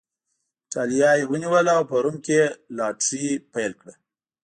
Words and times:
اېټالیا 0.65 1.11
یې 1.19 1.23
ونیوله 1.31 1.71
او 1.77 1.83
په 1.89 1.95
روم 2.03 2.15
کې 2.25 2.33
یې 2.41 2.45
لوټري 2.77 3.25
پیل 3.53 3.71
کړه 3.81 3.93